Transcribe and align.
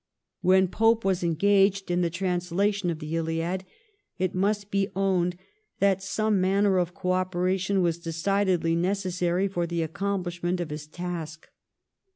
When 0.41 0.67
Pope 0.67 1.05
was 1.05 1.23
engaged 1.23 1.91
in 1.91 2.01
the 2.01 2.09
translation 2.09 2.89
of 2.89 2.97
the' 2.97 3.11
Hiad' 3.13 3.63
it 4.17 4.33
must 4.33 4.71
be 4.71 4.89
owned 4.95 5.37
that 5.77 6.01
some 6.01 6.41
manner 6.41 6.79
of 6.79 6.95
co 6.95 7.11
operation 7.11 7.83
was 7.83 7.99
decidedly 7.99 8.75
necessary 8.75 9.47
for 9.47 9.67
the 9.67 9.83
ac 9.83 9.91
complishment 9.93 10.59
of 10.59 10.71
his 10.71 10.87
task. 10.87 11.49